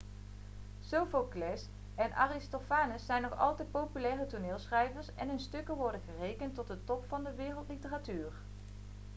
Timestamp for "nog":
3.21-3.37